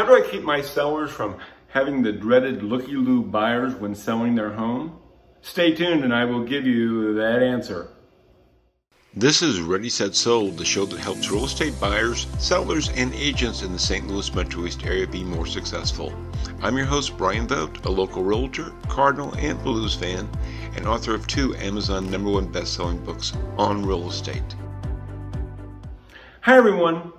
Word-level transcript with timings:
How 0.00 0.06
do 0.06 0.14
I 0.14 0.26
keep 0.26 0.42
my 0.42 0.62
sellers 0.62 1.10
from 1.10 1.36
having 1.68 2.00
the 2.00 2.10
dreaded 2.10 2.62
looky-loo 2.62 3.20
buyers 3.20 3.74
when 3.74 3.94
selling 3.94 4.34
their 4.34 4.50
home? 4.50 4.98
Stay 5.42 5.74
tuned 5.74 6.04
and 6.04 6.14
I 6.14 6.24
will 6.24 6.42
give 6.42 6.64
you 6.66 7.12
that 7.16 7.42
answer. 7.42 7.88
This 9.14 9.42
is 9.42 9.60
Ready 9.60 9.90
Set 9.90 10.14
Sold, 10.14 10.56
the 10.56 10.64
show 10.64 10.86
that 10.86 10.98
helps 10.98 11.30
real 11.30 11.44
estate 11.44 11.78
buyers, 11.78 12.26
sellers, 12.38 12.88
and 12.96 13.12
agents 13.12 13.60
in 13.60 13.74
the 13.74 13.78
St. 13.78 14.08
Louis 14.08 14.34
Metro 14.34 14.64
East 14.64 14.86
area 14.86 15.06
be 15.06 15.22
more 15.22 15.44
successful. 15.44 16.14
I'm 16.62 16.78
your 16.78 16.86
host, 16.86 17.18
Brian 17.18 17.46
Vogt, 17.46 17.84
a 17.84 17.90
local 17.90 18.24
realtor, 18.24 18.72
Cardinal, 18.88 19.34
and 19.34 19.62
Blues 19.62 19.94
fan, 19.94 20.26
and 20.76 20.88
author 20.88 21.14
of 21.14 21.26
two 21.26 21.54
Amazon 21.56 22.10
number 22.10 22.30
one 22.30 22.50
best-selling 22.50 23.04
books 23.04 23.34
on 23.58 23.84
real 23.84 24.08
estate. 24.08 24.56
Hi 26.40 26.56
everyone. 26.56 27.12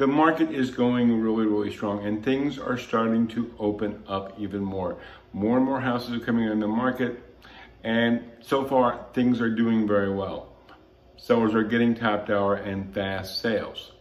The 0.00 0.06
market 0.06 0.50
is 0.50 0.70
going 0.70 1.20
really, 1.20 1.44
really 1.44 1.70
strong 1.70 2.06
and 2.06 2.24
things 2.24 2.58
are 2.58 2.78
starting 2.78 3.28
to 3.28 3.54
open 3.58 4.02
up 4.08 4.32
even 4.38 4.62
more. 4.62 4.96
More 5.34 5.58
and 5.58 5.66
more 5.66 5.78
houses 5.78 6.16
are 6.16 6.24
coming 6.24 6.48
on 6.48 6.58
the 6.58 6.66
market 6.66 7.22
and 7.84 8.22
so 8.40 8.64
far 8.64 9.04
things 9.12 9.42
are 9.42 9.54
doing 9.54 9.86
very 9.86 10.10
well. 10.10 10.56
Sellers 11.18 11.54
are 11.54 11.64
getting 11.64 11.94
top 11.94 12.26
dollar 12.26 12.54
and 12.54 12.94
fast 12.94 13.42
sales. 13.42 13.92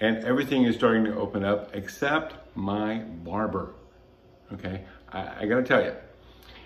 And 0.00 0.24
everything 0.24 0.62
is 0.62 0.74
starting 0.74 1.04
to 1.04 1.14
open 1.14 1.44
up 1.44 1.76
except 1.76 2.56
my 2.56 3.00
barber. 3.00 3.74
Okay, 4.54 4.84
I, 5.12 5.42
I 5.42 5.44
gotta 5.44 5.64
tell 5.64 5.84
you, 5.84 5.92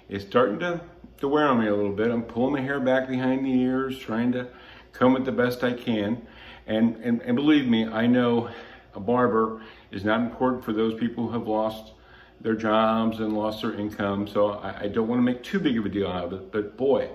it's 0.08 0.24
starting 0.24 0.60
to, 0.60 0.80
to 1.18 1.26
wear 1.26 1.48
on 1.48 1.58
me 1.58 1.66
a 1.66 1.74
little 1.74 1.90
bit. 1.90 2.12
I'm 2.12 2.22
pulling 2.22 2.52
my 2.52 2.60
hair 2.60 2.78
back 2.78 3.08
behind 3.08 3.44
the 3.44 3.52
ears, 3.52 3.98
trying 3.98 4.30
to 4.30 4.46
comb 4.92 5.16
it 5.16 5.24
the 5.24 5.32
best 5.32 5.64
I 5.64 5.72
can. 5.72 6.26
And, 6.66 6.96
and, 6.96 7.22
and 7.22 7.36
believe 7.36 7.66
me, 7.66 7.86
I 7.86 8.06
know 8.06 8.50
a 8.94 9.00
barber 9.00 9.62
is 9.90 10.04
not 10.04 10.20
important 10.20 10.64
for 10.64 10.72
those 10.72 10.98
people 10.98 11.28
who 11.28 11.32
have 11.32 11.48
lost 11.48 11.92
their 12.40 12.54
jobs 12.54 13.20
and 13.20 13.36
lost 13.36 13.62
their 13.62 13.74
income. 13.74 14.26
So 14.26 14.52
I, 14.52 14.82
I 14.82 14.88
don't 14.88 15.08
want 15.08 15.18
to 15.18 15.22
make 15.22 15.42
too 15.42 15.60
big 15.60 15.78
of 15.78 15.86
a 15.86 15.88
deal 15.88 16.08
out 16.08 16.24
of 16.24 16.32
it. 16.32 16.52
But 16.52 16.76
boy, 16.76 17.08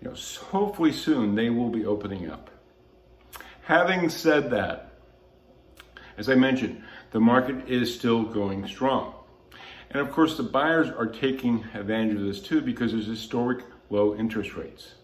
you 0.00 0.08
know, 0.08 0.14
hopefully 0.50 0.92
soon 0.92 1.34
they 1.34 1.50
will 1.50 1.70
be 1.70 1.86
opening 1.86 2.30
up. 2.30 2.50
Having 3.62 4.10
said 4.10 4.50
that, 4.50 4.92
as 6.16 6.28
I 6.28 6.34
mentioned, 6.34 6.82
the 7.10 7.20
market 7.20 7.68
is 7.68 7.94
still 7.94 8.22
going 8.22 8.66
strong. 8.66 9.14
And 9.90 10.00
of 10.00 10.12
course, 10.12 10.36
the 10.36 10.42
buyers 10.42 10.88
are 10.88 11.06
taking 11.06 11.64
advantage 11.74 12.16
of 12.16 12.22
this 12.22 12.40
too 12.40 12.60
because 12.60 12.92
there's 12.92 13.06
historic 13.06 13.64
low 13.90 14.16
interest 14.16 14.54
rates. 14.54 14.94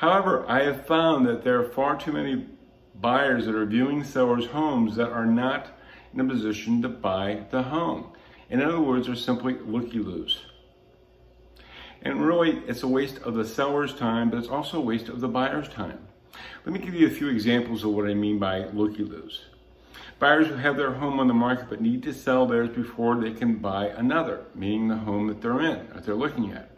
However, 0.00 0.46
I 0.48 0.62
have 0.62 0.86
found 0.86 1.26
that 1.26 1.44
there 1.44 1.60
are 1.60 1.68
far 1.68 1.94
too 1.94 2.12
many 2.12 2.46
buyers 2.94 3.44
that 3.44 3.54
are 3.54 3.66
viewing 3.66 4.02
sellers' 4.02 4.46
homes 4.46 4.96
that 4.96 5.10
are 5.10 5.26
not 5.26 5.78
in 6.14 6.20
a 6.20 6.24
position 6.24 6.80
to 6.80 6.88
buy 6.88 7.42
the 7.50 7.64
home. 7.64 8.10
In 8.48 8.62
other 8.62 8.80
words, 8.80 9.08
they're 9.08 9.14
simply 9.14 9.58
looky-loos. 9.58 10.38
And 12.00 12.24
really, 12.24 12.62
it's 12.66 12.82
a 12.82 12.88
waste 12.88 13.18
of 13.18 13.34
the 13.34 13.44
seller's 13.44 13.92
time, 13.92 14.30
but 14.30 14.38
it's 14.38 14.48
also 14.48 14.78
a 14.78 14.80
waste 14.80 15.10
of 15.10 15.20
the 15.20 15.28
buyer's 15.28 15.68
time. 15.68 15.98
Let 16.64 16.72
me 16.72 16.78
give 16.78 16.94
you 16.94 17.06
a 17.06 17.10
few 17.10 17.28
examples 17.28 17.84
of 17.84 17.90
what 17.90 18.08
I 18.08 18.14
mean 18.14 18.38
by 18.38 18.68
looky-loos. 18.68 19.44
Buyers 20.18 20.46
who 20.46 20.54
have 20.54 20.78
their 20.78 20.94
home 20.94 21.20
on 21.20 21.28
the 21.28 21.34
market 21.34 21.66
but 21.68 21.82
need 21.82 22.02
to 22.04 22.14
sell 22.14 22.46
theirs 22.46 22.70
before 22.70 23.16
they 23.16 23.32
can 23.32 23.56
buy 23.56 23.88
another, 23.88 24.46
meaning 24.54 24.88
the 24.88 24.96
home 24.96 25.26
that 25.26 25.42
they're 25.42 25.60
in, 25.60 25.90
that 25.92 26.06
they're 26.06 26.14
looking 26.14 26.52
at. 26.52 26.70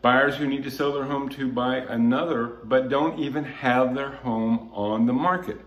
Buyers 0.00 0.36
who 0.36 0.46
need 0.46 0.62
to 0.62 0.70
sell 0.70 0.92
their 0.92 1.04
home 1.04 1.28
to 1.30 1.50
buy 1.50 1.78
another 1.78 2.46
but 2.64 2.88
don't 2.88 3.18
even 3.18 3.44
have 3.44 3.94
their 3.94 4.10
home 4.10 4.70
on 4.72 5.06
the 5.06 5.12
market. 5.12 5.60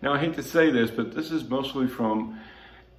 Now, 0.00 0.14
I 0.14 0.18
hate 0.18 0.34
to 0.34 0.42
say 0.42 0.70
this, 0.70 0.90
but 0.90 1.14
this 1.14 1.30
is 1.30 1.44
mostly 1.48 1.88
from 1.88 2.38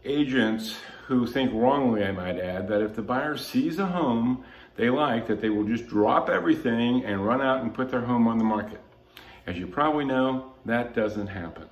agents 0.03 0.77
who 1.07 1.25
think 1.27 1.51
wrongly, 1.53 2.03
I 2.03 2.11
might 2.11 2.39
add, 2.39 2.67
that 2.69 2.81
if 2.81 2.95
the 2.95 3.01
buyer 3.01 3.37
sees 3.37 3.79
a 3.79 3.85
home 3.85 4.43
they 4.75 4.89
like, 4.89 5.27
that 5.27 5.39
they 5.39 5.49
will 5.49 5.65
just 5.65 5.87
drop 5.87 6.29
everything 6.29 7.05
and 7.05 7.25
run 7.25 7.41
out 7.41 7.61
and 7.61 7.73
put 7.73 7.91
their 7.91 8.01
home 8.01 8.27
on 8.27 8.37
the 8.37 8.43
market. 8.43 8.81
As 9.45 9.57
you 9.57 9.67
probably 9.67 10.05
know, 10.05 10.53
that 10.65 10.95
doesn't 10.95 11.27
happen. 11.27 11.69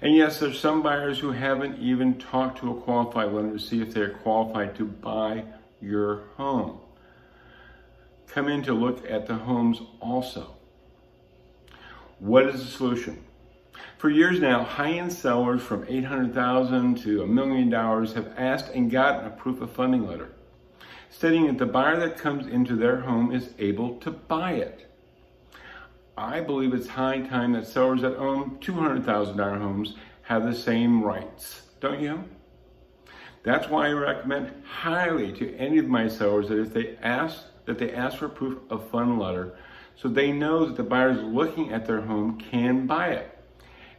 And 0.00 0.16
yes, 0.16 0.40
there's 0.40 0.58
some 0.58 0.82
buyers 0.82 1.20
who 1.20 1.30
haven't 1.30 1.78
even 1.78 2.18
talked 2.18 2.58
to 2.58 2.72
a 2.72 2.80
qualified 2.80 3.32
lender 3.32 3.56
to 3.56 3.62
see 3.62 3.80
if 3.80 3.94
they're 3.94 4.10
qualified 4.10 4.74
to 4.76 4.84
buy 4.84 5.44
your 5.80 6.24
home 6.36 6.80
come 8.32 8.48
in 8.48 8.62
to 8.62 8.72
look 8.72 9.08
at 9.08 9.26
the 9.26 9.34
homes 9.34 9.82
also. 10.00 10.56
What 12.18 12.46
is 12.46 12.64
the 12.64 12.70
solution? 12.70 13.22
For 13.98 14.10
years 14.10 14.40
now, 14.40 14.64
high-end 14.64 15.12
sellers 15.12 15.62
from 15.62 15.84
800,000 15.88 16.96
to 16.98 17.22
a 17.22 17.26
million 17.26 17.68
dollars 17.68 18.14
have 18.14 18.32
asked 18.36 18.72
and 18.74 18.90
gotten 18.90 19.26
a 19.26 19.30
proof 19.30 19.60
of 19.60 19.70
funding 19.70 20.06
letter, 20.06 20.32
stating 21.10 21.46
that 21.46 21.58
the 21.58 21.66
buyer 21.66 21.98
that 22.00 22.18
comes 22.18 22.46
into 22.46 22.74
their 22.74 23.00
home 23.00 23.32
is 23.32 23.50
able 23.58 23.96
to 23.98 24.10
buy 24.10 24.52
it. 24.52 24.90
I 26.16 26.40
believe 26.40 26.74
it's 26.74 26.88
high 26.88 27.20
time 27.20 27.52
that 27.52 27.66
sellers 27.66 28.02
that 28.02 28.16
own 28.16 28.58
$200,000 28.60 29.58
homes 29.58 29.94
have 30.22 30.44
the 30.44 30.54
same 30.54 31.02
rights, 31.02 31.62
don't 31.80 32.00
you? 32.00 32.24
That's 33.42 33.68
why 33.68 33.88
I 33.88 33.92
recommend 33.92 34.52
highly 34.64 35.32
to 35.32 35.56
any 35.56 35.78
of 35.78 35.86
my 35.86 36.08
sellers 36.08 36.48
that 36.48 36.60
if 36.60 36.72
they 36.72 36.96
ask 37.02 37.44
that 37.66 37.78
they 37.78 37.92
ask 37.92 38.18
for 38.18 38.28
proof 38.28 38.58
of 38.70 38.88
fund 38.90 39.18
letter 39.18 39.54
so 39.96 40.08
they 40.08 40.32
know 40.32 40.66
that 40.66 40.76
the 40.76 40.82
buyers 40.82 41.22
looking 41.22 41.72
at 41.72 41.86
their 41.86 42.00
home 42.02 42.38
can 42.38 42.86
buy 42.86 43.08
it 43.08 43.38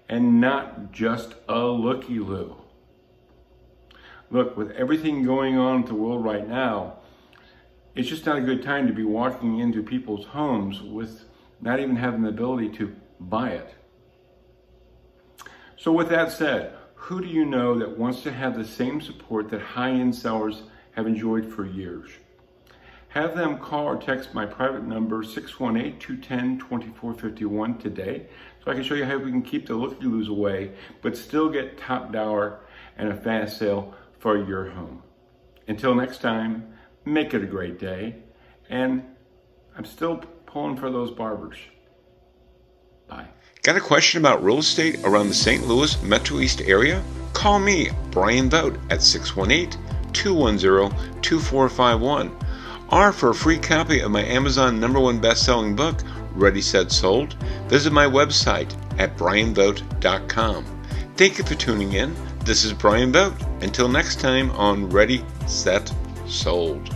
and 0.10 0.42
not 0.42 0.92
just 0.92 1.36
a 1.48 1.60
looky-loo. 1.60 2.56
Look, 4.30 4.58
with 4.58 4.72
everything 4.72 5.24
going 5.24 5.58
on 5.58 5.82
in 5.82 5.86
the 5.86 5.94
world 5.94 6.26
right 6.26 6.48
now, 6.48 6.98
it's 7.96 8.10
just 8.10 8.26
not 8.26 8.38
a 8.38 8.42
good 8.42 8.64
time 8.64 8.88
to 8.88 8.94
be 8.94 9.04
walking 9.04 9.60
into 9.60 9.84
people's 9.84 10.26
homes 10.26 10.82
with 10.82 11.26
not 11.62 11.80
even 11.80 11.96
having 11.96 12.24
the 12.24 12.30
ability 12.30 12.70
to 12.78 12.96
buy 13.20 13.52
it. 13.52 13.76
So 15.78 15.92
with 15.92 16.10
that 16.10 16.32
said, 16.32 16.74
who 16.96 17.22
do 17.22 17.28
you 17.28 17.46
know 17.46 17.78
that 17.78 17.98
wants 17.98 18.24
to 18.24 18.32
have 18.32 18.58
the 18.58 18.66
same 18.66 19.02
support 19.02 19.50
that 19.50 19.62
high-end 19.62 20.16
sellers 20.16 20.64
have 20.94 21.06
enjoyed 21.06 21.46
for 21.46 21.66
years? 21.66 22.10
Have 23.14 23.38
them 23.38 23.60
call 23.60 23.86
or 23.86 23.96
text 23.96 24.34
my 24.34 24.46
private 24.48 24.86
number 24.86 25.24
618-210-2451 25.24 27.80
today 27.80 28.26
so 28.66 28.72
I 28.72 28.74
can 28.74 28.82
show 28.82 28.96
you 28.96 29.06
how 29.06 29.20
we 29.20 29.30
can 29.30 29.44
keep 29.44 29.68
the 29.68 29.76
look 29.76 29.92
looky-loos 29.92 30.30
away 30.30 30.72
but 31.04 31.16
still 31.16 31.48
get 31.48 31.78
top 31.78 32.12
dollar 32.12 32.62
and 32.98 33.10
a 33.10 33.16
fast 33.16 33.60
sale 33.60 33.94
for 34.18 34.44
your 34.44 34.72
home. 34.72 35.04
Until 35.68 35.94
next 35.94 36.22
time, 36.22 36.74
make 37.06 37.36
it 37.36 37.44
a 37.44 37.46
great 37.46 37.78
day 37.78 38.16
and 38.68 39.04
I'm 39.78 39.86
still 39.86 40.18
pulling 40.48 40.76
for 40.76 40.90
those 40.90 41.12
barbers. 41.12 41.60
Bye. 43.08 43.28
Got 43.62 43.76
a 43.76 43.80
question 43.80 44.22
about 44.22 44.44
real 44.44 44.58
estate 44.58 45.02
around 45.04 45.28
the 45.28 45.36
St. 45.36 45.68
Louis 45.68 46.02
Metro 46.02 46.40
East 46.40 46.62
area? 46.62 47.04
Call 47.34 47.60
me, 47.60 47.92
Brian 48.10 48.50
Vogt, 48.50 48.80
at 48.90 49.04
618 49.04 49.80
210 50.14 51.22
2451 51.22 52.36
or 52.94 53.12
for 53.12 53.32
a 53.32 53.36
free 53.36 53.58
copy 53.58 54.02
of 54.02 54.12
my 54.12 54.24
Amazon 54.24 54.80
number 54.80 55.00
one 55.00 55.20
best-selling 55.20 55.76
book, 55.76 56.00
Ready, 56.34 56.62
Set, 56.62 56.92
Sold, 56.92 57.34
visit 57.68 57.92
my 57.92 58.06
website 58.06 58.72
at 59.00 59.18
brianvogt.com. 59.18 60.66
Thank 61.16 61.40
you 61.40 61.44
for 61.44 61.56
tuning 61.56 61.94
in. 61.94 62.16
This 62.46 62.64
is 62.64 62.72
Brian 62.72 63.12
Vogt. 63.12 63.42
Until 63.62 63.90
next 63.90 64.20
time 64.20 64.52
on 64.52 64.90
Ready, 64.92 65.26
Set, 65.48 65.92
Sold. 66.28 66.93